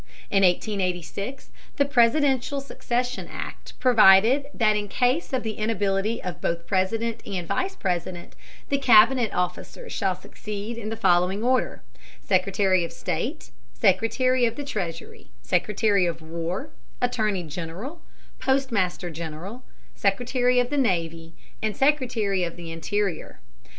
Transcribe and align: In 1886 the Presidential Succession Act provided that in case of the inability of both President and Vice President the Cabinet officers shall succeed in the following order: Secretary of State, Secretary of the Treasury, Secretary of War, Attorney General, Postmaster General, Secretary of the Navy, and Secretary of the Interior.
In 0.31 0.41
1886 0.41 1.51
the 1.75 1.85
Presidential 1.85 2.59
Succession 2.59 3.27
Act 3.31 3.79
provided 3.79 4.47
that 4.51 4.75
in 4.75 4.87
case 4.87 5.31
of 5.31 5.43
the 5.43 5.51
inability 5.59 6.23
of 6.23 6.41
both 6.41 6.65
President 6.65 7.21
and 7.23 7.47
Vice 7.47 7.75
President 7.75 8.33
the 8.69 8.79
Cabinet 8.79 9.31
officers 9.31 9.93
shall 9.93 10.15
succeed 10.15 10.75
in 10.75 10.89
the 10.89 10.97
following 10.97 11.43
order: 11.43 11.83
Secretary 12.19 12.83
of 12.83 12.91
State, 12.91 13.51
Secretary 13.79 14.43
of 14.47 14.55
the 14.55 14.63
Treasury, 14.65 15.29
Secretary 15.43 16.07
of 16.07 16.19
War, 16.23 16.71
Attorney 16.99 17.43
General, 17.43 18.01
Postmaster 18.39 19.11
General, 19.11 19.63
Secretary 19.95 20.59
of 20.59 20.71
the 20.71 20.77
Navy, 20.79 21.35
and 21.61 21.77
Secretary 21.77 22.43
of 22.43 22.55
the 22.55 22.71
Interior. 22.71 23.39